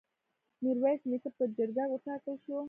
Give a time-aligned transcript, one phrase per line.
[0.63, 2.55] میرویس نیکه په جرګه وټاکل شو.